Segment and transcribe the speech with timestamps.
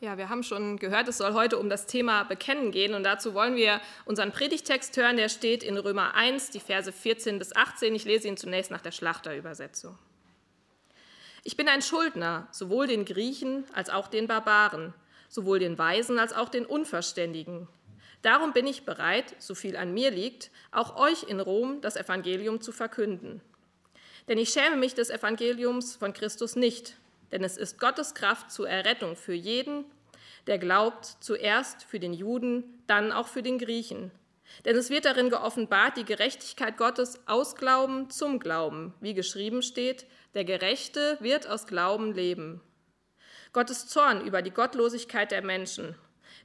[0.00, 3.34] Ja, wir haben schon gehört, es soll heute um das Thema Bekennen gehen und dazu
[3.34, 7.96] wollen wir unseren Predigtext hören, der steht in Römer 1, die Verse 14 bis 18.
[7.96, 9.98] Ich lese ihn zunächst nach der Schlachterübersetzung.
[11.42, 14.94] Ich bin ein Schuldner, sowohl den Griechen als auch den Barbaren,
[15.28, 17.66] sowohl den Weisen als auch den Unverständigen.
[18.22, 22.60] Darum bin ich bereit, so viel an mir liegt, auch euch in Rom das Evangelium
[22.60, 23.40] zu verkünden.
[24.28, 26.94] Denn ich schäme mich des Evangeliums von Christus nicht,
[27.32, 29.84] denn es ist Gottes Kraft zur Errettung für jeden,
[30.46, 34.10] der glaubt, zuerst für den Juden, dann auch für den Griechen.
[34.64, 40.06] Denn es wird darin geoffenbart die Gerechtigkeit Gottes aus Glauben zum Glauben, wie geschrieben steht,
[40.34, 42.60] der Gerechte wird aus Glauben leben.
[43.52, 45.94] Gottes Zorn über die Gottlosigkeit der Menschen.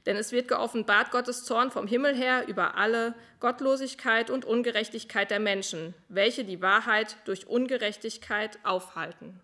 [0.06, 5.40] Denn es wird geoffenbart Gottes Zorn vom Himmel her über alle Gottlosigkeit und Ungerechtigkeit der
[5.40, 9.40] Menschen, welche die Wahrheit durch Ungerechtigkeit aufhalten.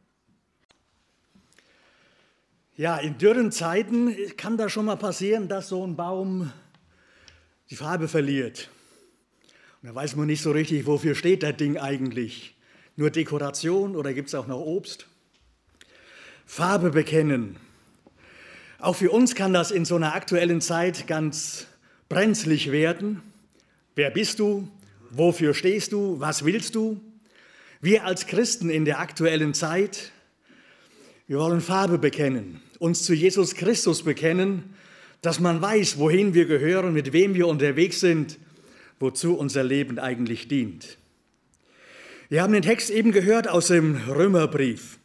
[2.76, 6.52] Ja, in dürren Zeiten kann das schon mal passieren, dass so ein Baum
[7.68, 8.70] die Farbe verliert.
[9.82, 12.56] Und da weiß man nicht so richtig, wofür steht das Ding eigentlich.
[12.96, 15.06] Nur Dekoration oder gibt es auch noch Obst?
[16.46, 17.56] Farbe bekennen.
[18.78, 21.66] Auch für uns kann das in so einer aktuellen Zeit ganz
[22.08, 23.22] brenzlig werden.
[23.94, 24.68] Wer bist du?
[25.10, 26.18] Wofür stehst du?
[26.20, 27.00] Was willst du?
[27.80, 30.12] Wir als Christen in der aktuellen Zeit,
[31.30, 34.74] wir wollen Farbe bekennen uns zu Jesus Christus bekennen,
[35.20, 38.38] dass man weiß, wohin wir gehören, mit wem wir unterwegs sind,
[38.98, 40.96] wozu unser Leben eigentlich dient.
[42.30, 44.98] Wir haben den Text eben gehört aus dem Römerbrief.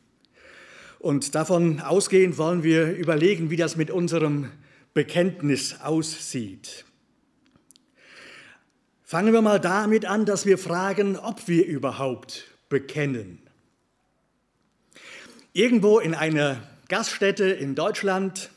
[1.00, 4.50] Und davon ausgehend wollen wir überlegen, wie das mit unserem
[4.94, 6.86] Bekenntnis aussieht.
[9.04, 13.45] Fangen wir mal damit an, dass wir fragen, ob wir überhaupt bekennen.
[15.58, 18.50] Irgendwo in einer Gaststätte in Deutschland.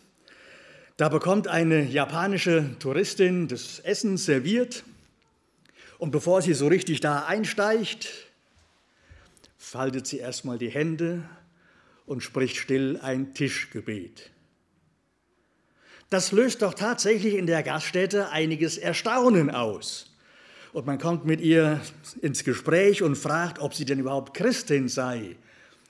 [0.97, 4.83] Da bekommt eine japanische Touristin das Essen serviert
[5.99, 8.09] und bevor sie so richtig da einsteigt,
[9.57, 11.23] faltet sie erstmal die Hände
[12.05, 14.33] und spricht still ein Tischgebet.
[16.11, 20.17] Das löst doch tatsächlich in der Gaststätte einiges Erstaunen aus.
[20.73, 21.81] Und man kommt mit ihr
[22.23, 25.37] ins Gespräch und fragt, ob sie denn überhaupt Christin sei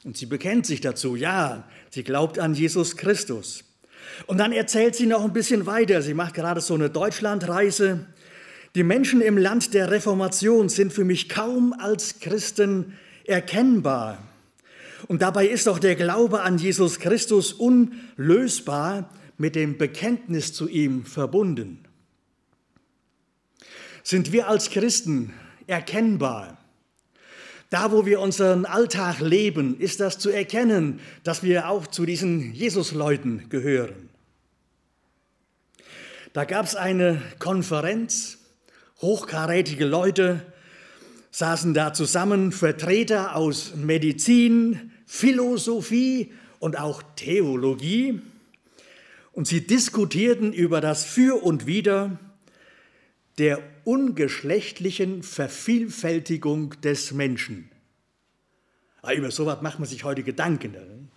[0.04, 3.64] und sie bekennt sich dazu, ja, sie glaubt an Jesus Christus.
[4.26, 6.02] Und dann erzählt sie noch ein bisschen weiter.
[6.02, 8.06] Sie macht gerade so eine Deutschlandreise.
[8.74, 14.18] Die Menschen im Land der Reformation sind für mich kaum als Christen erkennbar.
[15.06, 21.04] Und dabei ist doch der Glaube an Jesus Christus unlösbar mit dem Bekenntnis zu ihm
[21.04, 21.84] verbunden.
[24.02, 25.32] Sind wir als Christen
[25.66, 26.57] erkennbar?
[27.70, 32.54] Da, wo wir unseren Alltag leben, ist das zu erkennen, dass wir auch zu diesen
[32.54, 34.08] Jesusleuten gehören.
[36.32, 38.38] Da gab es eine Konferenz,
[39.00, 40.40] hochkarätige Leute
[41.30, 48.20] saßen da zusammen, Vertreter aus Medizin, Philosophie und auch Theologie.
[49.32, 52.18] Und sie diskutierten über das Für und Wider
[53.38, 57.70] der ungeschlechtlichen Vervielfältigung des Menschen.
[59.00, 60.72] Aber ah, über so etwas macht man sich heute Gedanken.
[60.72, 61.08] Ne?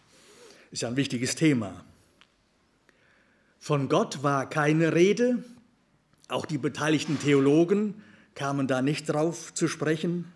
[0.69, 1.83] Ist ja ein wichtiges Thema.
[3.59, 5.43] Von Gott war keine Rede,
[6.27, 7.95] auch die beteiligten Theologen
[8.35, 10.31] kamen da nicht drauf zu sprechen.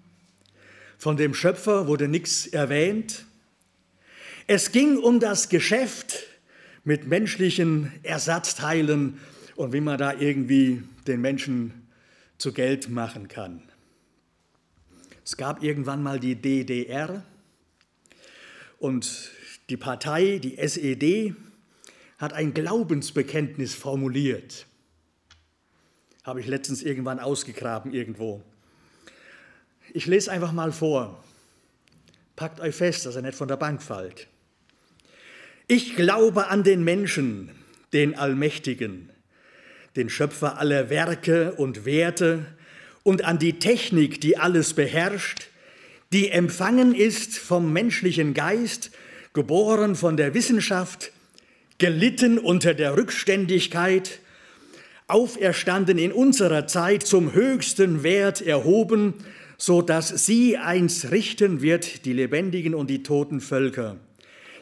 [0.98, 3.26] Von dem Schöpfer wurde nichts erwähnt.
[4.48, 6.24] Es ging um das Geschäft
[6.84, 9.20] mit menschlichen Ersatzteilen
[9.56, 11.88] und wie man da irgendwie den Menschen
[12.38, 13.62] zu Geld machen kann.
[15.24, 17.24] Es gab irgendwann mal die DDR
[18.80, 19.32] und
[19.70, 21.34] die Partei, die SED,
[22.18, 24.68] hat ein Glaubensbekenntnis formuliert.
[26.24, 28.44] Habe ich letztens irgendwann ausgegraben irgendwo.
[29.94, 31.24] Ich lese einfach mal vor.
[32.36, 34.28] Packt euch fest, dass er nicht von der Bank fällt.
[35.68, 37.52] Ich glaube an den Menschen,
[37.94, 39.10] den Allmächtigen,
[39.96, 42.46] den Schöpfer aller Werke und Werte
[43.04, 45.48] und an die Technik, die alles beherrscht,
[46.12, 48.92] die empfangen ist vom menschlichen Geist,
[49.34, 51.12] geboren von der Wissenschaft,
[51.78, 54.20] gelitten unter der Rückständigkeit,
[55.08, 59.14] auferstanden in unserer Zeit zum höchsten Wert erhoben,
[59.58, 63.98] so dass sie einst richten wird die lebendigen und die toten Völker.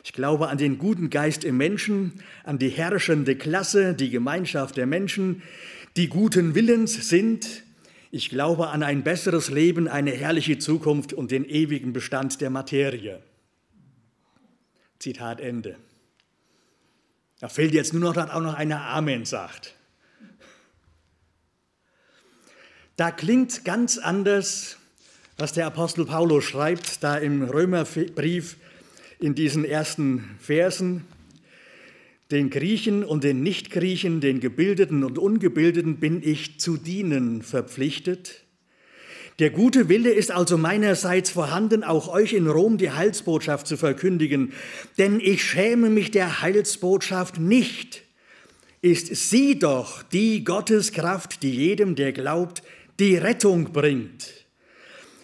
[0.03, 4.85] Ich glaube an den guten Geist im Menschen, an die herrschende Klasse, die Gemeinschaft der
[4.85, 5.41] Menschen,
[5.95, 7.63] die guten Willens sind.
[8.11, 13.23] Ich glaube an ein besseres Leben, eine herrliche Zukunft und den ewigen Bestand der Materie.
[14.99, 15.77] Zitat Ende.
[17.39, 19.73] Da fehlt jetzt nur noch, dass auch noch einer Amen sagt.
[22.97, 24.77] Da klingt ganz anders,
[25.37, 28.57] was der Apostel Paulus schreibt, da im Römerbrief
[29.23, 31.05] in diesen ersten Versen.
[32.29, 38.43] Den Griechen und den Nichtgriechen, den Gebildeten und Ungebildeten bin ich zu dienen verpflichtet.
[39.39, 44.51] Der gute Wille ist also meinerseits vorhanden, auch euch in Rom die Heilsbotschaft zu verkündigen,
[44.97, 48.03] denn ich schäme mich der Heilsbotschaft nicht.
[48.81, 52.61] Ist sie doch die Gotteskraft, die jedem, der glaubt,
[52.99, 54.45] die Rettung bringt,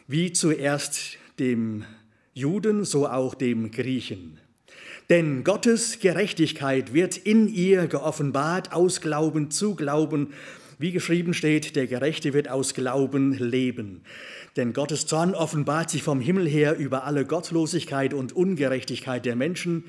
[0.07, 1.83] wie zuerst dem
[2.39, 4.39] Juden, so auch dem Griechen.
[5.09, 10.33] Denn Gottes Gerechtigkeit wird in ihr geoffenbart aus Glauben zu Glauben,
[10.77, 14.01] wie geschrieben steht, der Gerechte wird aus Glauben leben.
[14.55, 19.83] Denn Gottes Zorn offenbart sich vom Himmel her über alle Gottlosigkeit und Ungerechtigkeit der Menschen,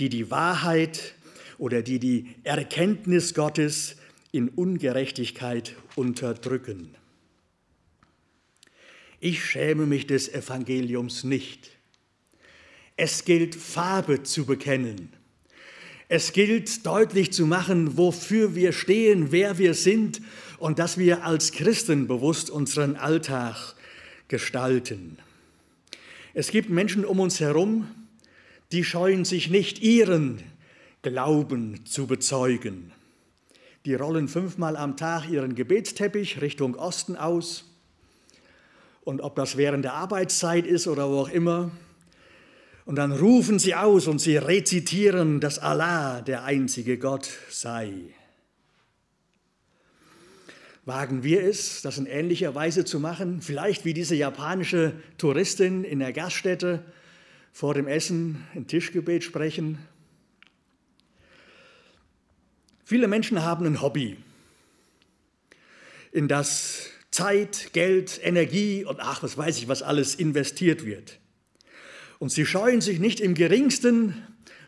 [0.00, 1.14] die die Wahrheit
[1.58, 3.96] oder die die Erkenntnis Gottes
[4.32, 6.94] in Ungerechtigkeit unterdrücken.
[9.20, 11.71] Ich schäme mich des Evangeliums nicht.
[12.96, 15.12] Es gilt Farbe zu bekennen.
[16.08, 20.20] Es gilt deutlich zu machen, wofür wir stehen, wer wir sind
[20.58, 23.74] und dass wir als Christen bewusst unseren Alltag
[24.28, 25.18] gestalten.
[26.34, 27.88] Es gibt Menschen um uns herum,
[28.72, 30.42] die scheuen sich nicht, ihren
[31.02, 32.92] Glauben zu bezeugen.
[33.84, 37.64] Die rollen fünfmal am Tag ihren Gebetsteppich Richtung Osten aus
[39.02, 41.70] und ob das während der Arbeitszeit ist oder wo auch immer.
[42.84, 47.92] Und dann rufen sie aus und sie rezitieren, dass Allah der einzige Gott sei.
[50.84, 53.40] Wagen wir es, das in ähnlicher Weise zu machen?
[53.40, 56.84] Vielleicht wie diese japanische Touristin in der Gaststätte
[57.52, 59.78] vor dem Essen ein Tischgebet sprechen?
[62.84, 64.16] Viele Menschen haben ein Hobby,
[66.10, 71.18] in das Zeit, Geld, Energie und ach, was weiß ich, was alles investiert wird.
[72.22, 74.14] Und sie scheuen sich nicht im geringsten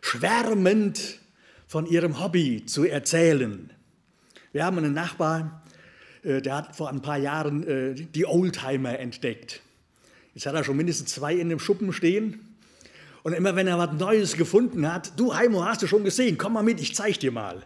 [0.01, 1.21] schwärmend
[1.69, 3.71] von ihrem Hobby zu erzählen.
[4.51, 5.63] Wir haben einen Nachbar,
[6.25, 9.61] äh, der hat vor ein paar Jahren äh, die Oldtimer entdeckt.
[10.35, 12.57] Jetzt hat er schon mindestens zwei in dem Schuppen stehen.
[13.23, 16.55] Und immer wenn er was Neues gefunden hat, du Heimo, hast du schon gesehen, komm
[16.55, 17.65] mal mit, ich zeig dir mal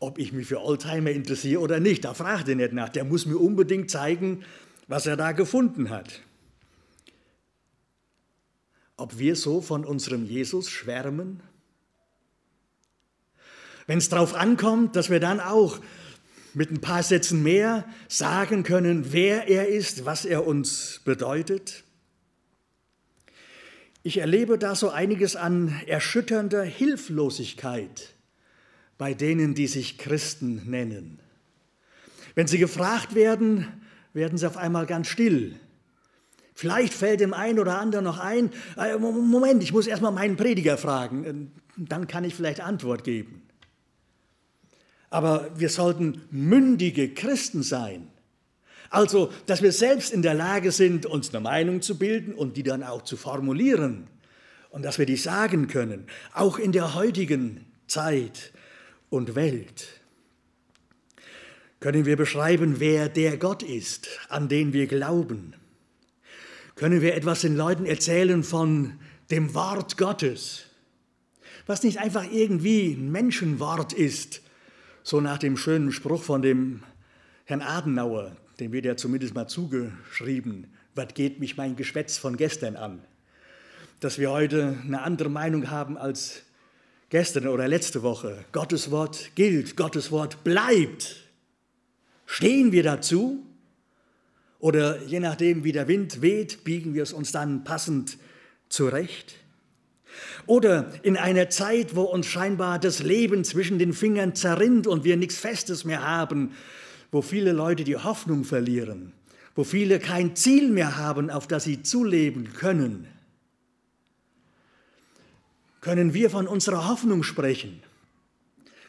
[0.00, 2.04] ob ich mich für Oldtimer interessiere oder nicht.
[2.04, 2.90] Da fragt er nicht nach.
[2.90, 4.44] Der muss mir unbedingt zeigen,
[4.86, 6.20] was er da gefunden hat.
[8.96, 11.42] Ob wir so von unserem Jesus schwärmen?
[13.86, 15.80] Wenn es darauf ankommt, dass wir dann auch
[16.54, 21.84] mit ein paar Sätzen mehr sagen können, wer er ist, was er uns bedeutet.
[24.02, 28.14] Ich erlebe da so einiges an erschütternder Hilflosigkeit
[28.98, 31.18] bei denen, die sich Christen nennen.
[32.34, 33.66] Wenn sie gefragt werden,
[34.12, 35.56] werden sie auf einmal ganz still.
[36.54, 40.78] Vielleicht fällt dem einen oder anderen noch ein, äh, Moment, ich muss erstmal meinen Prediger
[40.78, 41.34] fragen, äh,
[41.76, 43.42] dann kann ich vielleicht Antwort geben.
[45.10, 48.08] Aber wir sollten mündige Christen sein.
[48.90, 52.62] Also, dass wir selbst in der Lage sind, uns eine Meinung zu bilden und die
[52.62, 54.06] dann auch zu formulieren
[54.70, 58.52] und dass wir die sagen können, auch in der heutigen Zeit,
[59.14, 60.00] und Welt.
[61.80, 65.54] Können wir beschreiben, wer der Gott ist, an den wir glauben?
[66.76, 68.98] Können wir etwas den Leuten erzählen von
[69.30, 70.64] dem Wort Gottes,
[71.66, 74.42] was nicht einfach irgendwie ein Menschenwort ist,
[75.04, 76.82] so nach dem schönen Spruch von dem
[77.44, 80.66] Herrn Adenauer, dem wird ja zumindest mal zugeschrieben,
[80.96, 83.00] was geht mich mein Geschwätz von gestern an?
[84.00, 86.42] Dass wir heute eine andere Meinung haben als
[87.08, 88.44] gestern oder letzte Woche.
[88.50, 91.16] Gottes Wort gilt, Gottes Wort bleibt.
[92.26, 93.46] Stehen wir dazu?
[94.64, 98.16] Oder je nachdem, wie der Wind weht, biegen wir es uns dann passend
[98.70, 99.34] zurecht?
[100.46, 105.18] Oder in einer Zeit, wo uns scheinbar das Leben zwischen den Fingern zerrinnt und wir
[105.18, 106.52] nichts Festes mehr haben,
[107.12, 109.12] wo viele Leute die Hoffnung verlieren,
[109.54, 113.06] wo viele kein Ziel mehr haben, auf das sie zuleben können,
[115.82, 117.82] können wir von unserer Hoffnung sprechen?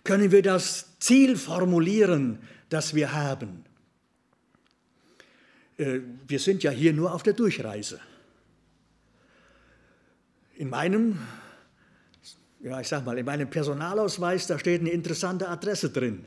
[0.06, 2.40] Können wir das Ziel formulieren,
[2.70, 3.65] das wir haben?
[5.78, 8.00] Äh, wir sind ja hier nur auf der Durchreise.
[10.58, 11.20] In meinem,
[12.62, 16.26] ja, ich sag mal, in meinem Personalausweis, da steht eine interessante Adresse drin.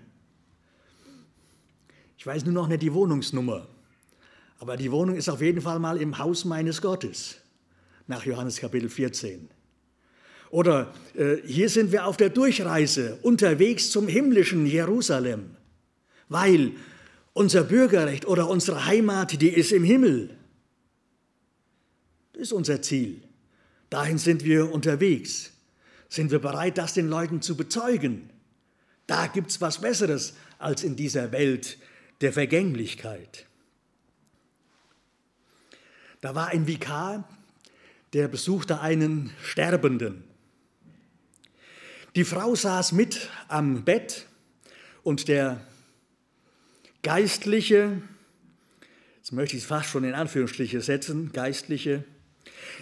[2.19, 3.67] Ich weiß nur noch nicht die Wohnungsnummer,
[4.59, 7.37] aber die Wohnung ist auf jeden Fall mal im Haus meines Gottes,
[8.07, 9.49] nach Johannes Kapitel 14.
[10.50, 15.57] Oder äh, hier sind wir auf der Durchreise, unterwegs zum himmlischen Jerusalem,
[16.28, 16.73] weil
[17.38, 20.37] unser Bürgerrecht oder unsere Heimat, die ist im Himmel.
[22.33, 23.23] Das ist unser Ziel.
[23.90, 25.52] Dahin sind wir unterwegs.
[26.09, 28.28] Sind wir bereit, das den Leuten zu bezeugen?
[29.07, 31.78] Da gibt es was Besseres als in dieser Welt
[32.21, 33.47] der Vergänglichkeit.
[36.21, 37.28] Da war ein Vikar,
[38.14, 40.25] der besuchte einen Sterbenden.
[42.16, 44.26] Die Frau saß mit am Bett
[45.04, 45.61] und der
[47.02, 48.02] Geistliche,
[49.17, 52.05] jetzt möchte ich es fast schon in Anführungsstriche setzen, Geistliche,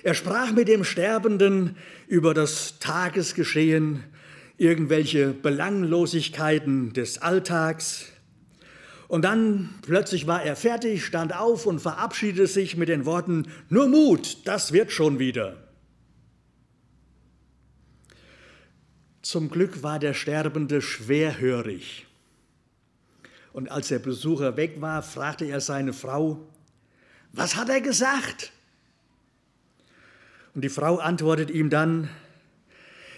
[0.02, 4.04] er sprach mit dem Sterbenden über das Tagesgeschehen,
[4.56, 8.06] irgendwelche Belanglosigkeiten des Alltags.
[9.08, 13.88] Und dann plötzlich war er fertig, stand auf und verabschiedete sich mit den Worten, nur
[13.88, 15.56] Mut, das wird schon wieder.
[19.22, 22.05] Zum Glück war der Sterbende schwerhörig.
[23.56, 26.46] Und als der Besucher weg war, fragte er seine Frau,
[27.32, 28.52] was hat er gesagt?
[30.54, 32.10] Und die Frau antwortet ihm dann,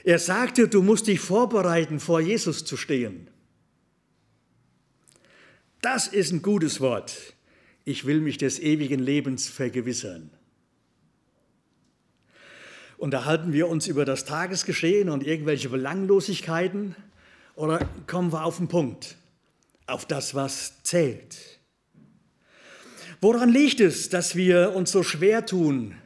[0.04, 3.26] er sagte, du musst dich vorbereiten, vor Jesus zu stehen.
[5.80, 7.34] Das ist ein gutes Wort.
[7.84, 10.30] Ich will mich des ewigen Lebens vergewissern.
[12.96, 16.94] Unterhalten wir uns über das Tagesgeschehen und irgendwelche Belanglosigkeiten
[17.56, 19.16] oder kommen wir auf den Punkt,
[19.88, 21.58] auf das, was zählt?
[23.20, 25.96] Woran liegt es, dass wir uns so schwer tun,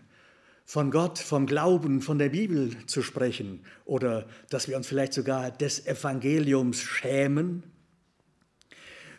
[0.65, 5.51] von Gott, vom Glauben, von der Bibel zu sprechen oder dass wir uns vielleicht sogar
[5.51, 7.63] des Evangeliums schämen.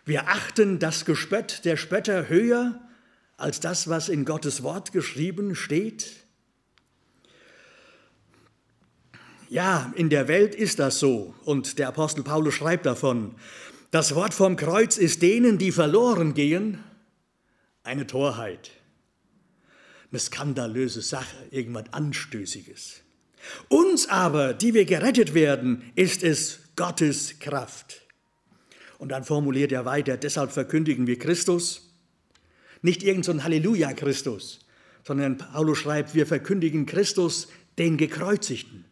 [0.04, 2.82] Wir achten das Gespött der Spötter höher
[3.38, 6.26] als das, was in Gottes Wort geschrieben steht.
[9.50, 13.36] Ja, in der Welt ist das so und der Apostel Paulus schreibt davon,
[13.94, 16.84] das Wort vom Kreuz ist denen, die verloren gehen,
[17.84, 18.72] eine Torheit
[20.14, 23.02] eine skandalöse Sache, irgendwas Anstößiges.
[23.68, 28.04] Uns aber, die wir gerettet werden, ist es Gottes Kraft.
[29.00, 31.90] Und dann formuliert er weiter, deshalb verkündigen wir Christus,
[32.84, 34.60] nicht irgendein so Halleluja Christus,
[35.04, 37.48] sondern Paulus schreibt, wir verkündigen Christus,
[37.80, 38.86] den Gekreuzigten.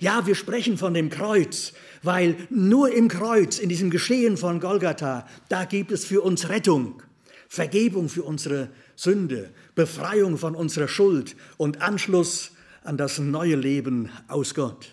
[0.00, 1.72] Ja, wir sprechen von dem Kreuz,
[2.04, 7.02] weil nur im Kreuz, in diesem Geschehen von Golgatha, da gibt es für uns Rettung,
[7.48, 14.54] Vergebung für unsere Sünde, Befreiung von unserer Schuld und Anschluss an das neue Leben aus
[14.54, 14.90] Gott.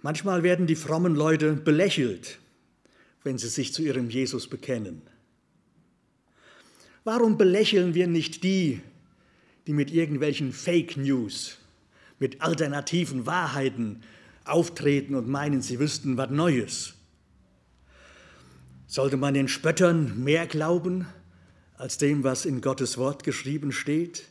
[0.00, 2.38] Manchmal werden die frommen Leute belächelt,
[3.22, 5.02] wenn sie sich zu ihrem Jesus bekennen.
[7.04, 8.80] Warum belächeln wir nicht die,
[9.66, 11.58] die mit irgendwelchen Fake News,
[12.24, 14.00] mit alternativen Wahrheiten
[14.46, 16.94] auftreten und meinen, sie wüssten was Neues?
[18.86, 21.06] Sollte man den Spöttern mehr glauben
[21.76, 24.24] als dem, was in Gottes Wort geschrieben steht?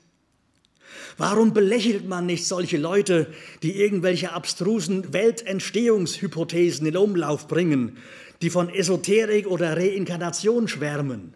[1.18, 3.32] Warum belächelt man nicht solche Leute,
[3.62, 7.98] die irgendwelche abstrusen Weltentstehungshypothesen in Umlauf bringen,
[8.42, 11.36] die von Esoterik oder Reinkarnation schwärmen?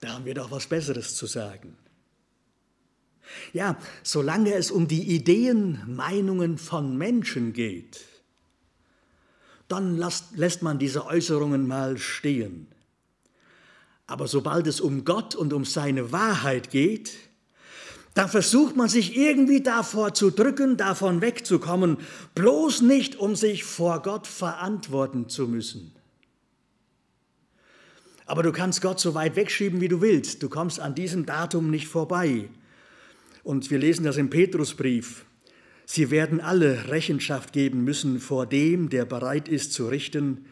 [0.00, 1.78] Da haben wir doch was Besseres zu sagen.
[3.52, 8.00] Ja, solange es um die Ideen, Meinungen von Menschen geht,
[9.68, 12.68] dann lässt man diese Äußerungen mal stehen.
[14.06, 17.12] Aber sobald es um Gott und um seine Wahrheit geht,
[18.14, 21.98] dann versucht man sich irgendwie davor zu drücken, davon wegzukommen,
[22.34, 25.92] bloß nicht, um sich vor Gott verantworten zu müssen.
[28.24, 30.42] Aber du kannst Gott so weit wegschieben, wie du willst.
[30.42, 32.48] Du kommst an diesem Datum nicht vorbei.
[33.46, 35.24] Und wir lesen das im Petrusbrief.
[35.84, 40.46] Sie werden alle Rechenschaft geben müssen vor dem, der bereit ist zu richten,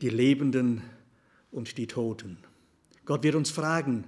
[0.00, 0.80] die Lebenden
[1.50, 2.38] und die Toten.
[3.04, 4.04] Gott wird uns fragen,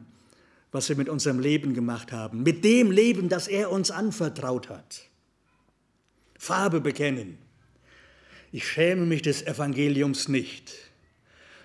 [0.70, 5.10] was wir mit unserem Leben gemacht haben, mit dem Leben, das er uns anvertraut hat.
[6.38, 7.36] Farbe bekennen.
[8.50, 10.72] Ich schäme mich des Evangeliums nicht.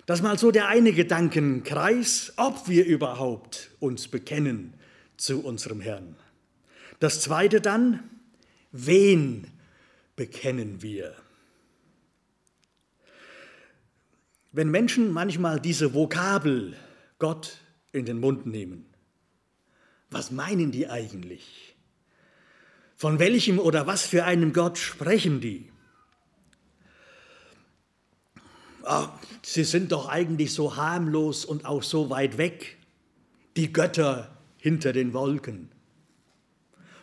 [0.04, 4.74] Das mal so der eine Gedankenkreis, ob wir überhaupt uns bekennen
[5.16, 6.14] zu unserem Herrn.
[6.98, 8.08] Das zweite dann,
[8.70, 9.46] Wen
[10.16, 11.14] bekennen wir?
[14.52, 16.76] Wenn Menschen manchmal diese Vokabel
[17.18, 17.58] Gott
[17.92, 18.86] in den Mund nehmen,
[20.10, 21.76] was meinen die eigentlich?
[22.96, 25.70] Von welchem oder was für einem Gott sprechen die?
[28.82, 29.08] Oh,
[29.42, 32.76] sie sind doch eigentlich so harmlos und auch so weit weg,
[33.56, 35.70] die Götter hinter den Wolken.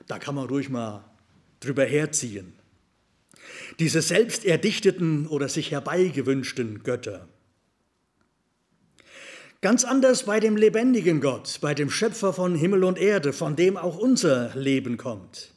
[0.08, 1.04] Da kann man ruhig mal
[1.60, 2.54] drüber herziehen.
[3.80, 7.28] Diese selbst erdichteten oder sich herbeigewünschten Götter.
[9.62, 13.78] Ganz anders bei dem lebendigen Gott, bei dem Schöpfer von Himmel und Erde, von dem
[13.78, 15.54] auch unser Leben kommt.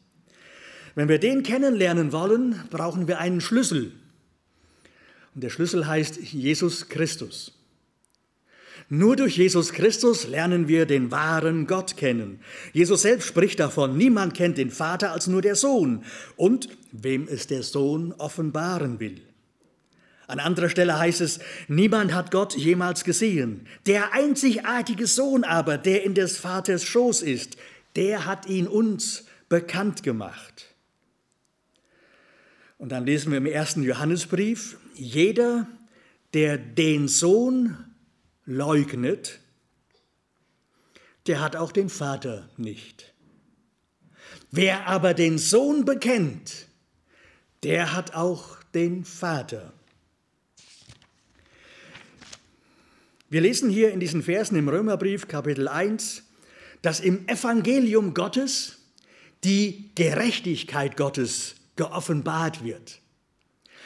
[0.95, 3.93] Wenn wir den kennenlernen wollen, brauchen wir einen Schlüssel.
[5.35, 7.58] Und der Schlüssel heißt Jesus Christus.
[8.91, 12.41] Nur durch Jesus Christus lernen wir den wahren Gott kennen.
[12.73, 16.05] Jesus selbst spricht davon, niemand kennt den Vater als nur der Sohn
[16.37, 19.21] und wem es der Sohn offenbaren will.
[20.27, 23.67] An anderer Stelle heißt es, niemand hat Gott jemals gesehen.
[23.87, 27.57] Der einzigartige Sohn aber, der in des Vaters Schoß ist,
[27.97, 30.75] der hat ihn uns bekannt gemacht.
[32.79, 35.67] Und dann lesen wir im ersten Johannesbrief, jeder,
[36.33, 37.77] der den Sohn
[38.49, 39.41] leugnet,
[41.27, 43.13] der hat auch den Vater nicht.
[44.51, 46.67] Wer aber den Sohn bekennt,
[47.63, 49.75] der hat auch den Vater.
[53.29, 56.23] Wir lesen hier in diesen Versen im Römerbrief Kapitel 1,
[56.81, 58.79] dass im Evangelium Gottes
[59.45, 63.01] die Gerechtigkeit Gottes geoffenbart wird.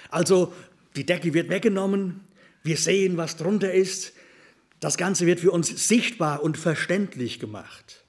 [0.08, 0.52] Also
[0.94, 2.20] die Decke wird weggenommen,
[2.62, 4.12] wir sehen, was drunter ist,
[4.82, 8.04] das Ganze wird für uns sichtbar und verständlich gemacht.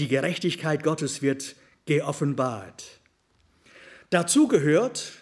[0.00, 1.54] Die Gerechtigkeit Gottes wird
[1.86, 2.82] geoffenbart.
[4.10, 5.12] Dazu gehört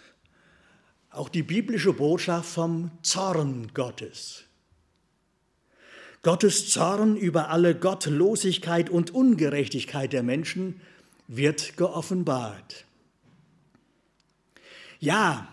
[1.11, 4.45] auch die biblische Botschaft vom Zorn Gottes.
[6.23, 10.81] Gottes Zorn über alle Gottlosigkeit und Ungerechtigkeit der Menschen
[11.27, 12.85] wird geoffenbart.
[14.99, 15.47] Ja,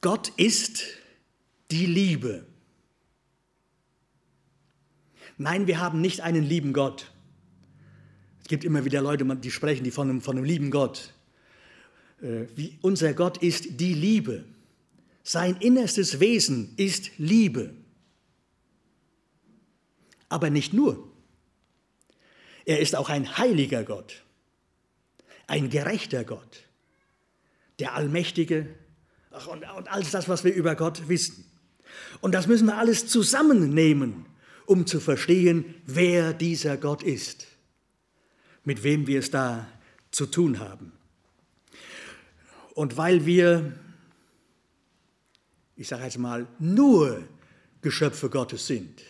[0.00, 0.84] Gott ist
[1.70, 2.46] die Liebe.
[5.38, 7.12] Nein, wir haben nicht einen lieben Gott.
[8.40, 11.14] Es gibt immer wieder Leute, die sprechen die von einem, von einem lieben Gott.
[12.20, 14.44] Äh, wie, unser Gott ist die Liebe.
[15.22, 17.72] Sein innerstes Wesen ist Liebe.
[20.28, 21.08] Aber nicht nur.
[22.64, 24.22] Er ist auch ein heiliger Gott,
[25.46, 26.64] ein gerechter Gott,
[27.78, 28.74] der Allmächtige
[29.50, 31.44] und, und alles das, was wir über Gott wissen.
[32.20, 34.26] Und das müssen wir alles zusammennehmen
[34.68, 37.46] um zu verstehen, wer dieser Gott ist,
[38.64, 39.66] mit wem wir es da
[40.10, 40.92] zu tun haben.
[42.74, 43.72] Und weil wir,
[45.74, 47.26] ich sage jetzt mal, nur
[47.80, 49.02] Geschöpfe Gottes sind,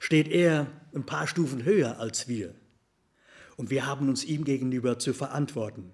[0.00, 2.52] steht er ein paar Stufen höher als wir.
[3.56, 5.92] Und wir haben uns ihm gegenüber zu verantworten.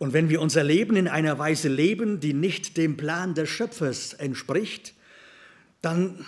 [0.00, 4.12] Und wenn wir unser Leben in einer Weise leben, die nicht dem Plan des Schöpfers
[4.12, 4.94] entspricht,
[5.82, 6.26] dann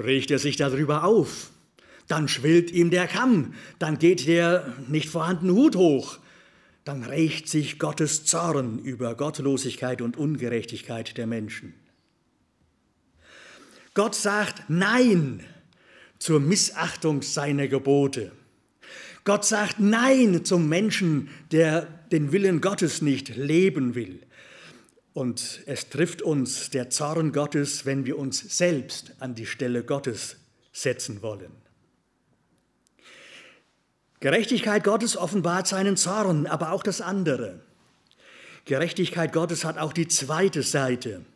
[0.00, 1.50] regt er sich darüber auf.
[2.08, 6.18] Dann schwillt ihm der Kamm, dann geht der nicht vorhandene Hut hoch,
[6.84, 11.74] dann rächt sich Gottes Zorn über Gottlosigkeit und Ungerechtigkeit der Menschen.
[13.94, 15.44] Gott sagt Nein
[16.18, 18.32] zur Missachtung seiner Gebote.
[19.24, 24.20] Gott sagt Nein zum Menschen, der den Willen Gottes nicht leben will.
[25.20, 30.36] Und es trifft uns der Zorn Gottes, wenn wir uns selbst an die Stelle Gottes
[30.72, 31.52] setzen wollen.
[34.20, 37.60] Gerechtigkeit Gottes offenbart seinen Zorn, aber auch das andere.
[38.64, 41.26] Gerechtigkeit Gottes hat auch die zweite Seite.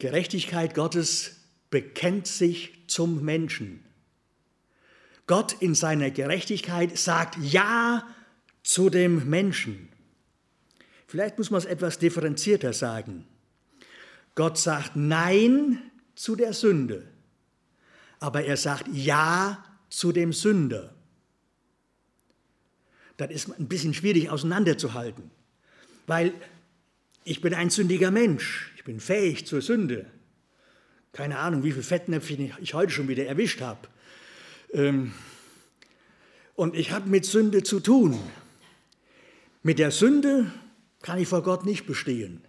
[0.00, 1.36] Gerechtigkeit Gottes
[1.70, 3.84] bekennt sich zum Menschen.
[5.28, 8.08] Gott in seiner Gerechtigkeit sagt Ja
[8.64, 9.91] zu dem Menschen.
[11.12, 13.26] Vielleicht muss man es etwas differenzierter sagen.
[14.34, 15.78] Gott sagt Nein
[16.14, 17.06] zu der Sünde,
[18.18, 20.94] aber er sagt Ja zu dem Sünder.
[23.18, 25.30] Das ist ein bisschen schwierig auseinanderzuhalten,
[26.06, 26.32] weil
[27.24, 30.06] ich bin ein sündiger Mensch, ich bin fähig zur Sünde.
[31.12, 33.86] Keine Ahnung, wie viele Fettnäpfchen ich heute schon wieder erwischt habe.
[34.72, 35.12] Ähm,
[36.54, 38.18] und ich habe mit Sünde zu tun.
[39.62, 40.50] Mit der Sünde
[41.02, 42.42] kann ich vor Gott nicht bestehen.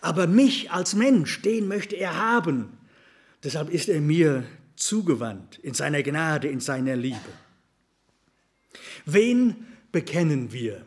[0.00, 2.76] Aber mich als Mensch, den möchte er haben.
[3.42, 4.44] Deshalb ist er mir
[4.76, 7.18] zugewandt in seiner Gnade, in seiner Liebe.
[9.06, 10.84] Wen bekennen wir?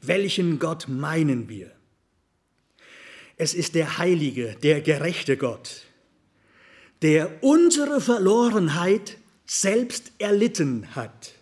[0.00, 1.70] Welchen Gott meinen wir?
[3.36, 5.86] Es ist der heilige, der gerechte Gott,
[7.02, 11.34] der unsere Verlorenheit selbst erlitten hat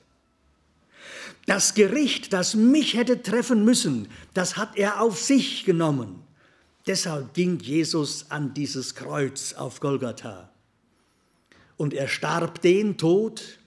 [1.48, 6.22] das Gericht, das mich hätte treffen müssen, das hat er auf sich genommen.
[6.86, 10.50] Deshalb ging Jesus an dieses Kreuz auf Golgatha.
[11.78, 13.58] Und er starb den Tod,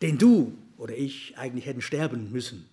[0.00, 2.66] den du oder ich eigentlich hätten sterben müssen.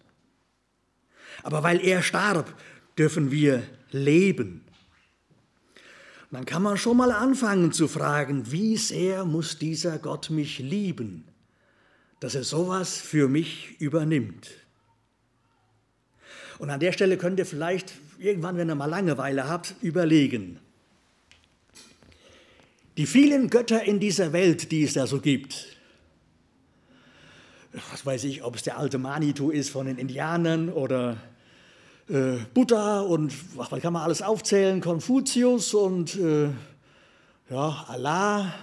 [1.44, 2.54] Aber weil er starb,
[2.98, 4.64] dürfen wir leben.
[6.32, 11.26] Dann kann man schon mal anfangen zu fragen, wie sehr muss dieser Gott mich lieben,
[12.20, 14.50] dass er sowas für mich übernimmt.
[16.58, 20.60] Und an der Stelle könnt ihr vielleicht irgendwann, wenn ihr mal Langeweile habt, überlegen.
[22.98, 25.78] Die vielen Götter in dieser Welt, die es da so gibt,
[27.92, 31.18] was weiß ich, ob es der alte Manitou ist von den Indianern oder
[32.10, 36.50] äh, Buddha und was kann man alles aufzählen, Konfuzius und äh,
[37.50, 38.54] ja, Allah,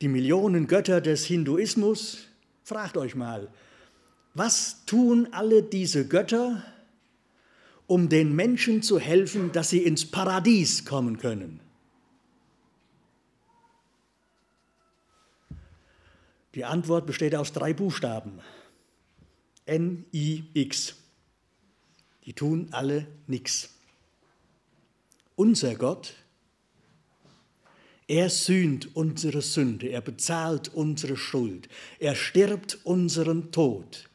[0.00, 2.18] die Millionen Götter des Hinduismus.
[2.64, 3.52] Fragt euch mal,
[4.32, 6.64] was tun alle diese Götter,
[7.86, 11.60] um den Menschen zu helfen, dass sie ins Paradies kommen können?
[16.54, 18.40] Die Antwort besteht aus drei Buchstaben.
[19.66, 20.96] N-I-X.
[22.24, 23.74] Die tun alle nichts.
[25.36, 26.14] Unser Gott,
[28.06, 34.08] er sühnt unsere Sünde, er bezahlt unsere Schuld, er stirbt unseren Tod.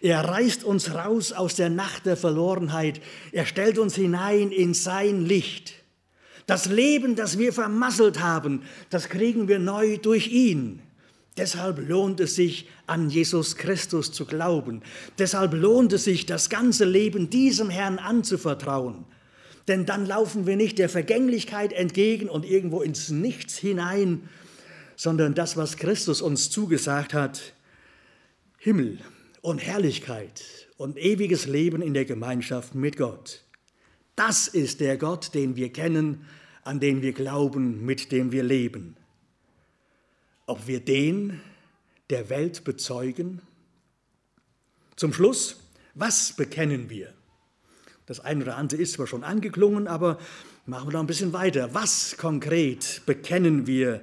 [0.00, 3.00] Er reißt uns raus aus der Nacht der Verlorenheit,
[3.32, 5.74] er stellt uns hinein in sein Licht.
[6.46, 10.80] Das Leben, das wir vermasselt haben, das kriegen wir neu durch ihn.
[11.36, 14.82] Deshalb lohnt es sich, an Jesus Christus zu glauben.
[15.18, 19.04] Deshalb lohnt es sich, das ganze Leben diesem Herrn anzuvertrauen.
[19.68, 24.28] Denn dann laufen wir nicht der Vergänglichkeit entgegen und irgendwo ins Nichts hinein,
[24.96, 27.54] sondern das, was Christus uns zugesagt hat,
[28.58, 28.98] Himmel
[29.40, 30.42] und Herrlichkeit
[30.76, 33.42] und ewiges Leben in der Gemeinschaft mit Gott.
[34.16, 36.26] Das ist der Gott, den wir kennen,
[36.64, 38.96] an den wir glauben, mit dem wir leben
[40.46, 41.40] ob wir den
[42.10, 43.40] der Welt bezeugen?
[44.96, 45.60] Zum Schluss,
[45.94, 47.14] was bekennen wir?
[48.06, 50.18] Das eine oder andere ist zwar schon angeklungen, aber
[50.66, 51.74] machen wir noch ein bisschen weiter.
[51.74, 54.00] Was konkret bekennen wir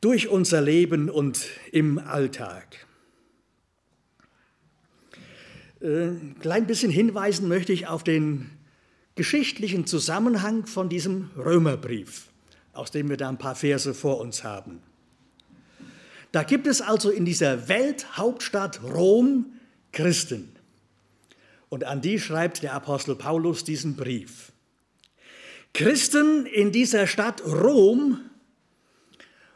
[0.00, 2.86] durch unser Leben und im Alltag?
[5.80, 8.50] Äh, ein klein bisschen hinweisen möchte ich auf den
[9.14, 12.28] geschichtlichen Zusammenhang von diesem Römerbrief,
[12.72, 14.80] aus dem wir da ein paar Verse vor uns haben.
[16.32, 19.52] Da gibt es also in dieser Welthauptstadt Rom
[19.92, 20.51] Christen.
[21.72, 24.52] Und an die schreibt der Apostel Paulus diesen Brief.
[25.72, 28.20] Christen in dieser Stadt Rom,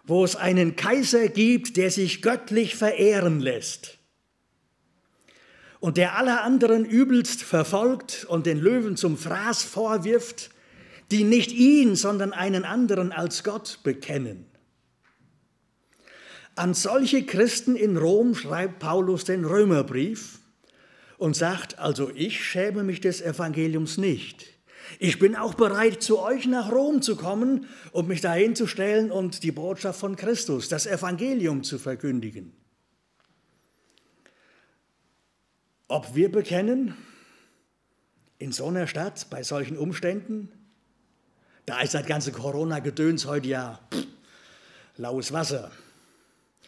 [0.04, 3.98] wo es einen Kaiser gibt, der sich göttlich verehren lässt
[5.78, 10.48] und der alle anderen übelst verfolgt und den Löwen zum Fraß vorwirft,
[11.10, 14.46] die nicht ihn, sondern einen anderen als Gott bekennen.
[16.54, 20.38] An solche Christen in Rom schreibt Paulus den Römerbrief
[21.18, 24.46] und sagt, also ich schäme mich des Evangeliums nicht.
[24.98, 29.10] Ich bin auch bereit, zu euch nach Rom zu kommen und mich dahin zu stellen
[29.10, 32.52] und die Botschaft von Christus, das Evangelium zu verkündigen.
[35.88, 36.94] Ob wir bekennen,
[38.38, 40.52] in so einer Stadt, bei solchen Umständen,
[41.64, 44.06] da ist das ganze Corona-Gedöns heute ja pff,
[44.96, 45.72] laues Wasser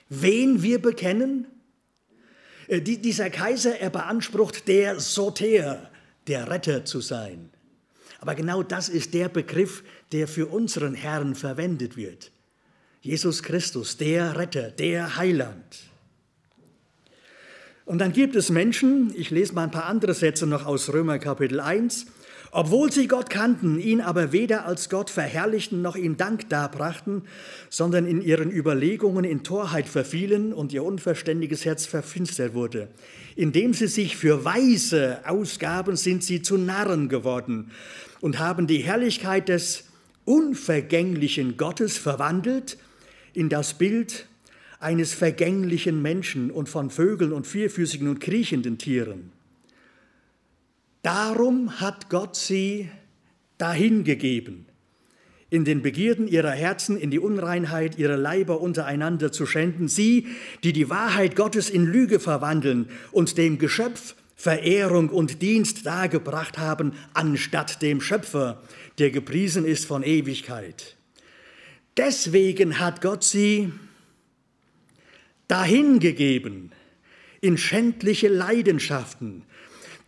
[0.08, 1.46] wen wir bekennen?
[2.68, 5.90] Äh, dieser Kaiser, er beansprucht, der Soter,
[6.26, 7.50] der Retter zu sein.
[8.20, 12.30] Aber genau das ist der Begriff, der für unseren Herrn verwendet wird.
[13.00, 15.88] Jesus Christus, der Retter, der Heiland.
[17.84, 21.18] Und dann gibt es Menschen, ich lese mal ein paar andere Sätze noch aus Römer
[21.18, 22.06] Kapitel 1,
[22.50, 27.22] obwohl sie Gott kannten, ihn aber weder als Gott verherrlichten noch ihm Dank darbrachten,
[27.70, 32.88] sondern in ihren Überlegungen in Torheit verfielen und ihr unverständiges Herz verfinstert wurde.
[33.36, 37.70] Indem sie sich für Weise ausgaben, sind sie zu Narren geworden
[38.20, 39.84] und haben die Herrlichkeit des
[40.24, 42.78] unvergänglichen Gottes verwandelt
[43.34, 44.26] in das Bild
[44.80, 49.32] eines vergänglichen Menschen und von Vögeln und vierfüßigen und kriechenden Tieren.
[51.08, 52.90] Darum hat Gott sie
[53.56, 54.66] dahingegeben,
[55.48, 60.26] in den Begierden ihrer Herzen, in die Unreinheit ihrer Leiber untereinander zu schänden, sie,
[60.64, 66.92] die die Wahrheit Gottes in Lüge verwandeln und dem Geschöpf Verehrung und Dienst dargebracht haben,
[67.14, 68.62] anstatt dem Schöpfer,
[68.98, 70.98] der gepriesen ist von Ewigkeit.
[71.96, 73.72] Deswegen hat Gott sie
[75.46, 76.72] dahingegeben
[77.40, 79.44] in schändliche Leidenschaften,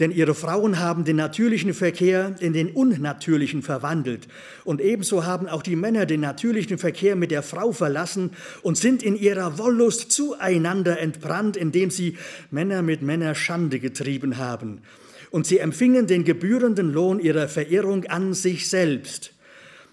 [0.00, 4.28] Denn ihre Frauen haben den natürlichen Verkehr in den unnatürlichen verwandelt.
[4.64, 8.30] Und ebenso haben auch die Männer den natürlichen Verkehr mit der Frau verlassen
[8.62, 12.16] und sind in ihrer Wollust zueinander entbrannt, indem sie
[12.50, 14.80] Männer mit Männer Schande getrieben haben.
[15.30, 19.34] Und sie empfingen den gebührenden Lohn ihrer Verirrung an sich selbst.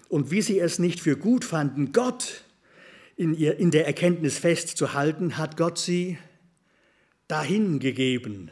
[0.08, 2.44] Und wie sie es nicht für gut fanden, Gott
[3.16, 6.16] in, ihr, in der Erkenntnis festzuhalten, hat Gott sie
[7.28, 8.50] dahingegeben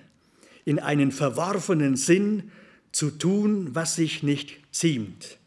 [0.67, 2.51] in einen verworfenen Sinn
[2.93, 5.39] zu tun, was sich nicht ziemt.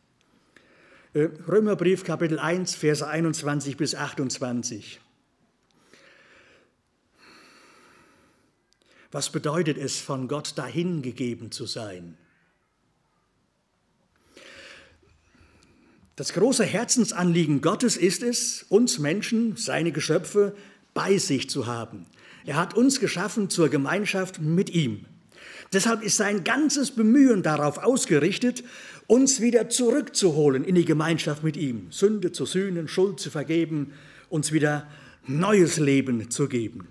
[1.14, 5.00] Äh, Römerbrief Kapitel 1, Verse 21 bis 28.
[9.12, 12.18] Was bedeutet es, von Gott dahingegeben zu sein?
[16.16, 20.56] Das große Herzensanliegen Gottes ist es, uns Menschen, seine Geschöpfe,
[20.94, 22.06] bei sich zu haben.
[22.46, 25.06] Er hat uns geschaffen zur Gemeinschaft mit ihm.
[25.72, 28.64] Deshalb ist sein ganzes Bemühen darauf ausgerichtet,
[29.06, 33.94] uns wieder zurückzuholen in die Gemeinschaft mit ihm, Sünde zu sühnen, Schuld zu vergeben,
[34.30, 34.88] uns wieder
[35.28, 36.88] neues Leben zu geben.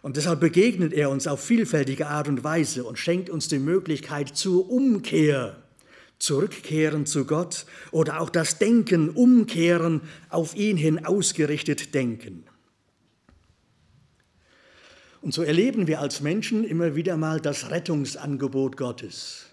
[0.00, 4.28] Und deshalb begegnet er uns auf vielfältige Art und Weise und schenkt uns die Möglichkeit
[4.28, 5.62] zur Umkehr,
[6.18, 10.00] zurückkehren zu Gott oder auch das Denken, umkehren,
[10.30, 12.44] auf ihn hin ausgerichtet denken.
[15.26, 19.46] Und so erleben wir als Menschen immer wieder mal das Rettungsangebot Gottes.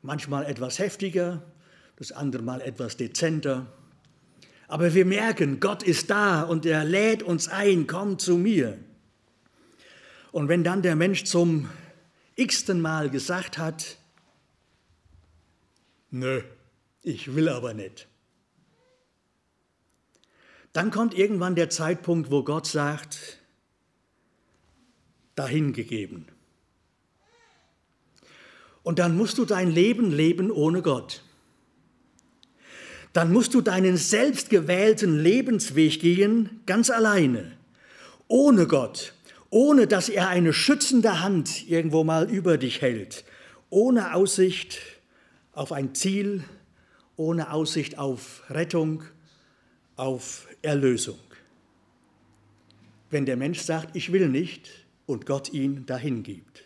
[0.00, 1.42] Manchmal etwas heftiger,
[1.96, 3.66] das andere Mal etwas dezenter.
[4.66, 8.78] Aber wir merken, Gott ist da und er lädt uns ein, komm zu mir.
[10.32, 11.68] Und wenn dann der Mensch zum
[12.36, 13.98] x-ten Mal gesagt hat,
[16.10, 16.40] nö,
[17.02, 18.08] ich will aber nicht,
[20.72, 23.39] dann kommt irgendwann der Zeitpunkt, wo Gott sagt,
[25.40, 26.26] dahingegeben.
[28.82, 31.22] Und dann musst du dein Leben leben ohne Gott.
[33.12, 37.52] Dann musst du deinen selbstgewählten Lebensweg gehen, ganz alleine,
[38.28, 39.14] ohne Gott,
[39.48, 43.24] ohne dass er eine schützende Hand irgendwo mal über dich hält,
[43.70, 44.78] ohne Aussicht
[45.52, 46.44] auf ein Ziel,
[47.16, 49.02] ohne Aussicht auf Rettung,
[49.96, 51.18] auf Erlösung.
[53.10, 54.79] Wenn der Mensch sagt, ich will nicht,
[55.10, 56.62] und Gott ihn dahin gibt.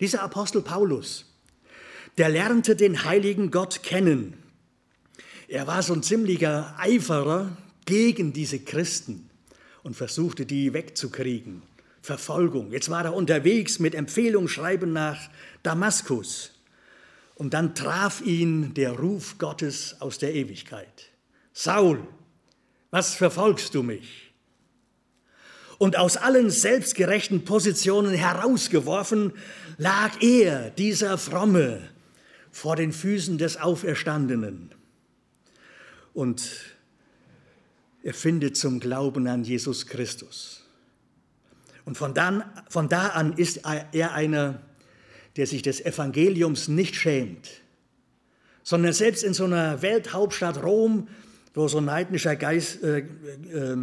[0.00, 1.26] Dieser Apostel Paulus,
[2.18, 4.34] der lernte den heiligen Gott kennen.
[5.48, 9.30] Er war so ein ziemlicher Eiferer gegen diese Christen
[9.82, 11.62] und versuchte die wegzukriegen.
[12.02, 12.72] Verfolgung.
[12.72, 15.30] Jetzt war er unterwegs mit Empfehlungsschreiben nach
[15.62, 16.50] Damaskus.
[17.36, 21.10] Und dann traf ihn der Ruf Gottes aus der Ewigkeit.
[21.52, 22.06] Saul,
[22.90, 24.31] was verfolgst du mich?
[25.78, 29.32] Und aus allen selbstgerechten Positionen herausgeworfen,
[29.78, 31.80] lag er, dieser Fromme,
[32.50, 34.70] vor den Füßen des Auferstandenen.
[36.14, 36.50] Und
[38.02, 40.62] er findet zum Glauben an Jesus Christus.
[41.84, 43.60] Und von, dann, von da an ist
[43.92, 44.60] er einer,
[45.36, 47.48] der sich des Evangeliums nicht schämt,
[48.62, 51.08] sondern selbst in so einer Welthauptstadt Rom,
[51.54, 53.76] wo so ein heidnischer Geist, äh, äh,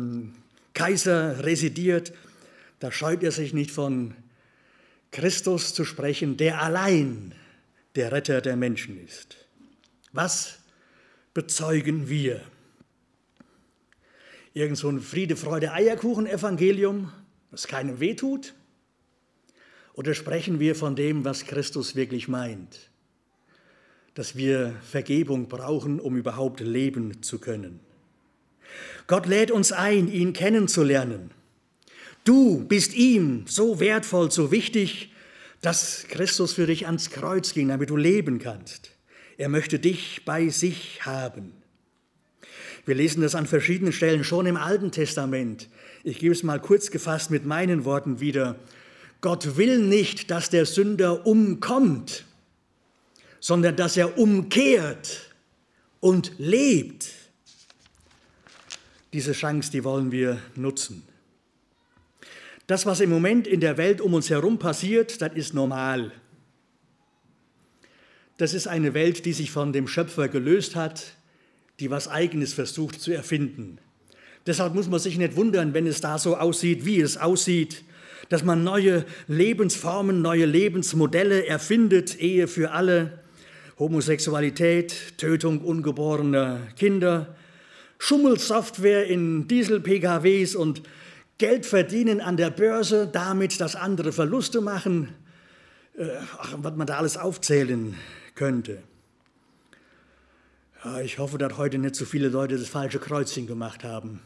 [0.74, 2.14] Kaiser residiert,
[2.80, 4.14] da scheut er sich nicht von
[5.12, 7.34] Christus zu sprechen, der allein
[7.96, 9.38] der Retter der Menschen ist.
[10.14, 10.60] Was
[11.34, 12.42] bezeugen wir?
[14.54, 17.12] Irgend so ein Friede, Freude, Eierkuchen-Evangelium,
[17.52, 18.54] das keinem wehtut?
[19.94, 22.90] Oder sprechen wir von dem, was Christus wirklich meint?
[24.14, 27.80] Dass wir Vergebung brauchen, um überhaupt leben zu können.
[29.10, 31.32] Gott lädt uns ein, ihn kennenzulernen.
[32.26, 35.12] Du bist ihm so wertvoll, so wichtig,
[35.62, 38.92] dass Christus für dich ans Kreuz ging, damit du leben kannst.
[39.40, 41.54] Er möchte dich bei sich haben.
[42.86, 45.70] Wir lesen das an verschiedenen Stellen schon im Alten Testament.
[46.04, 48.60] Ich gebe es mal kurz gefasst mit meinen Worten wieder.
[49.22, 52.26] Gott will nicht, dass der Sünder umkommt,
[53.40, 55.34] sondern dass er umkehrt
[56.00, 57.19] und lebt.
[59.14, 61.04] Diese Chance, die wollen wir nutzen.
[62.68, 66.12] Das, was im Moment in der Welt um uns herum passiert, das ist normal.
[68.38, 71.16] Das ist eine Welt, die sich von dem Schöpfer gelöst hat,
[71.80, 73.80] die was Eigenes versucht zu erfinden.
[74.46, 77.84] Deshalb muss man sich nicht wundern, wenn es da so aussieht, wie es aussieht,
[78.30, 83.20] dass man neue Lebensformen, neue Lebensmodelle erfindet, Ehe für alle,
[83.80, 87.36] Homosexualität, Tötung ungeborener Kinder,
[88.00, 90.82] Schummelsoftware in Diesel-PKWs und
[91.38, 95.14] Geld verdienen an der Börse, damit, dass andere Verluste machen.
[96.38, 97.96] ach, was man da alles aufzählen
[98.36, 98.82] könnte.
[100.84, 104.22] Ja, ich hoffe, dass heute nicht so viele Leute das falsche Kreuzchen gemacht haben.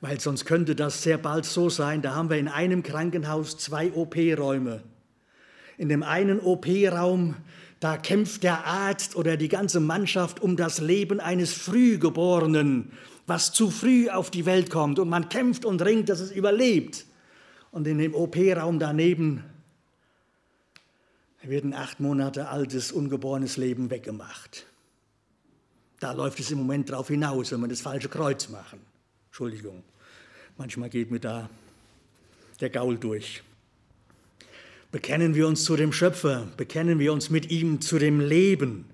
[0.00, 3.92] Weil sonst könnte das sehr bald so sein, da haben wir in einem Krankenhaus zwei
[3.92, 4.82] OP-Räume.
[5.78, 7.36] In dem einen OP-Raum,
[7.80, 12.92] da kämpft der Arzt oder die ganze Mannschaft um das Leben eines Frühgeborenen,
[13.26, 14.98] was zu früh auf die Welt kommt.
[14.98, 17.04] Und man kämpft und ringt, dass es überlebt.
[17.70, 19.44] Und in dem OP-Raum daneben
[21.42, 24.66] wird ein acht Monate altes, ungeborenes Leben weggemacht.
[26.00, 28.80] Da läuft es im Moment darauf hinaus, wenn wir das falsche Kreuz machen.
[29.26, 29.82] Entschuldigung,
[30.56, 31.48] manchmal geht mir da
[32.60, 33.42] der Gaul durch.
[34.94, 38.84] Bekennen wir uns zu dem Schöpfer, bekennen wir uns mit ihm zu dem Leben.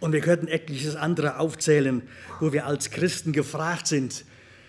[0.00, 2.02] Und wir könnten etliches andere aufzählen,
[2.40, 4.24] wo wir als Christen gefragt sind,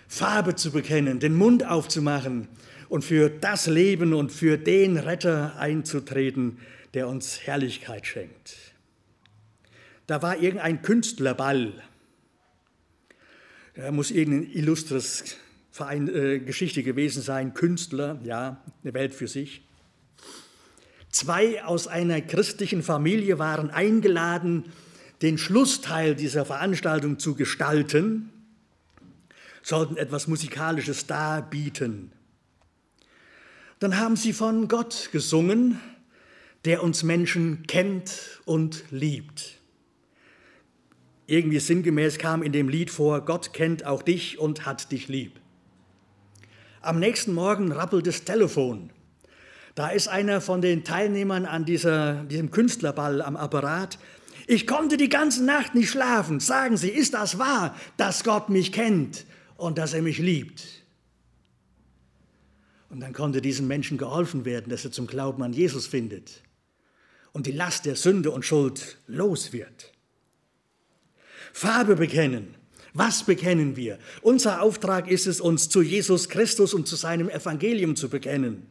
[0.07, 2.49] Farbe zu bekennen, den Mund aufzumachen
[2.87, 6.59] und für das Leben und für den Retter einzutreten,
[6.93, 8.75] der uns Herrlichkeit schenkt.
[10.05, 11.73] Da war irgendein Künstlerball.
[13.73, 15.37] Er muss irgendein illustres
[15.71, 19.63] Verein, äh, Geschichte gewesen sein, Künstler, ja, eine Welt für sich.
[21.09, 24.65] Zwei aus einer christlichen Familie waren eingeladen,
[25.21, 28.31] den Schlussteil dieser Veranstaltung zu gestalten,
[29.63, 32.11] sollten etwas Musikalisches darbieten.
[33.79, 35.79] Dann haben sie von Gott gesungen,
[36.65, 39.59] der uns Menschen kennt und liebt.
[41.27, 45.39] Irgendwie sinngemäß kam in dem Lied vor, Gott kennt auch dich und hat dich lieb.
[46.81, 48.89] Am nächsten Morgen rappelt das Telefon.
[49.79, 53.97] Da ist einer von den Teilnehmern an dieser, diesem Künstlerball am Apparat.
[54.45, 56.41] Ich konnte die ganze Nacht nicht schlafen.
[56.41, 60.65] Sagen Sie, ist das wahr, dass Gott mich kennt und dass er mich liebt?
[62.89, 66.43] Und dann konnte diesem Menschen geholfen werden, dass er zum Glauben an Jesus findet
[67.31, 69.93] und die Last der Sünde und Schuld los wird.
[71.53, 72.53] Farbe bekennen.
[72.99, 73.97] Was bekennen wir?
[74.21, 78.67] Unser Auftrag ist es, uns zu Jesus Christus und zu seinem Evangelium zu bekennen.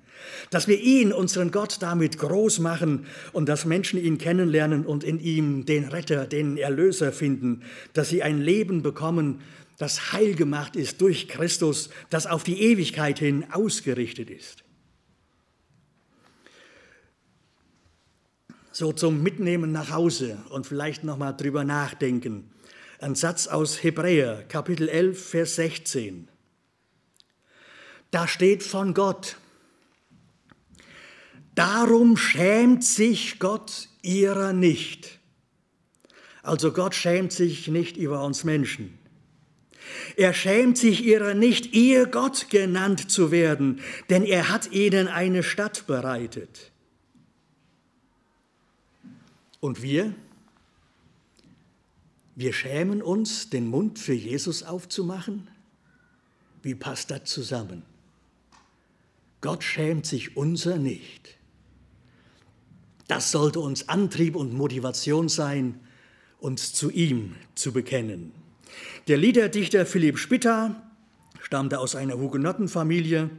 [0.51, 5.19] Dass wir ihn, unseren Gott, damit groß machen und dass Menschen ihn kennenlernen und in
[5.19, 7.62] ihm den Retter, den Erlöser finden.
[7.95, 9.41] Dass sie ein Leben bekommen,
[9.79, 14.62] das heil gemacht ist durch Christus, das auf die Ewigkeit hin ausgerichtet ist.
[18.73, 22.51] So zum Mitnehmen nach Hause und vielleicht nochmal drüber nachdenken.
[23.01, 26.27] Ein Satz aus Hebräer, Kapitel 11, Vers 16.
[28.11, 29.37] Da steht von Gott,
[31.55, 35.21] darum schämt sich Gott ihrer nicht.
[36.43, 38.99] Also Gott schämt sich nicht über uns Menschen.
[40.17, 43.81] Er schämt sich ihrer nicht, ihr Gott genannt zu werden,
[44.11, 46.73] denn er hat ihnen eine Stadt bereitet.
[49.61, 50.15] Und wir?
[52.38, 55.48] Wir schämen uns, den Mund für Jesus aufzumachen?
[56.62, 57.83] Wie passt das zusammen?
[59.40, 61.37] Gott schämt sich unser nicht.
[63.09, 65.81] Das sollte uns Antrieb und Motivation sein,
[66.38, 68.31] uns zu ihm zu bekennen.
[69.09, 70.81] Der Liederdichter Philipp Spitta
[71.40, 73.31] stammte aus einer Hugenottenfamilie.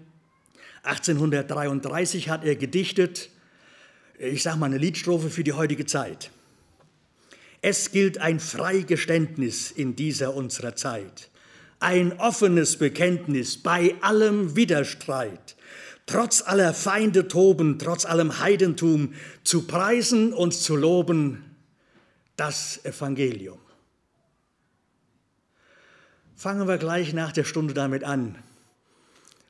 [0.83, 3.29] 1833 hat er gedichtet,
[4.17, 6.31] ich sage mal eine Liedstrophe für die heutige Zeit.
[7.62, 11.30] Es gilt ein Freigeständnis in dieser unserer Zeit,
[11.80, 15.58] ein offenes Bekenntnis bei allem Widerstreit,
[16.06, 21.43] trotz aller Feinde toben, trotz allem Heidentum, zu preisen und zu loben
[22.38, 23.60] das Evangelium.
[26.36, 28.38] Fangen wir gleich nach der Stunde damit an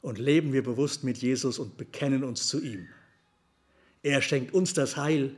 [0.02, 2.88] und leben wir bewusst mit Jesus und bekennen uns zu ihm.
[4.02, 5.36] Er schenkt uns das Heil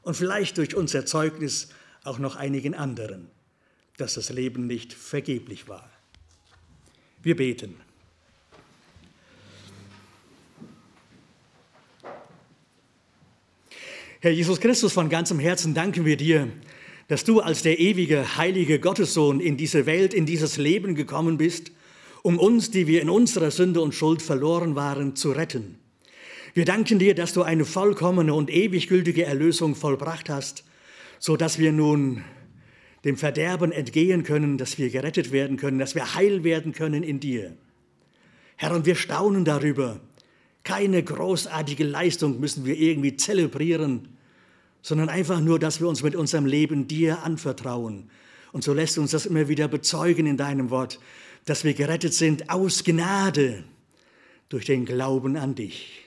[0.00, 1.68] und vielleicht durch unser Zeugnis
[2.04, 3.28] auch noch einigen anderen,
[3.96, 5.90] dass das Leben nicht vergeblich war.
[7.22, 7.76] Wir beten.
[14.20, 16.48] Herr Jesus Christus, von ganzem Herzen danken wir dir,
[17.08, 21.72] dass du als der ewige, heilige Gottessohn in diese Welt, in dieses Leben gekommen bist,
[22.22, 25.78] um uns, die wir in unserer Sünde und Schuld verloren waren, zu retten.
[26.54, 30.64] Wir danken dir, dass du eine vollkommene und ewig gültige Erlösung vollbracht hast,
[31.22, 32.24] so dass wir nun
[33.04, 37.20] dem Verderben entgehen können, dass wir gerettet werden können, dass wir heil werden können in
[37.20, 37.56] dir.
[38.56, 40.00] Herr, und wir staunen darüber.
[40.64, 44.08] Keine großartige Leistung müssen wir irgendwie zelebrieren,
[44.82, 48.10] sondern einfach nur, dass wir uns mit unserem Leben dir anvertrauen.
[48.50, 50.98] Und so lässt uns das immer wieder bezeugen in deinem Wort,
[51.44, 53.62] dass wir gerettet sind aus Gnade
[54.48, 56.02] durch den Glauben an dich.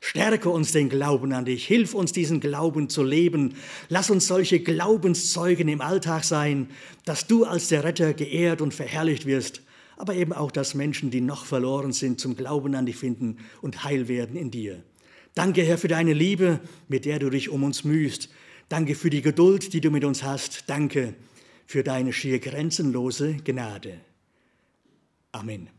[0.00, 3.54] Stärke uns den Glauben an dich, hilf uns diesen Glauben zu leben.
[3.88, 6.68] Lass uns solche Glaubenszeugen im Alltag sein,
[7.04, 9.62] dass du als der Retter geehrt und verherrlicht wirst,
[9.96, 13.84] aber eben auch, dass Menschen, die noch verloren sind, zum Glauben an dich finden und
[13.84, 14.82] heil werden in dir.
[15.34, 18.28] Danke, Herr, für deine Liebe, mit der du dich um uns mühst.
[18.68, 20.64] Danke für die Geduld, die du mit uns hast.
[20.66, 21.14] Danke
[21.66, 24.00] für deine schier grenzenlose Gnade.
[25.32, 25.75] Amen.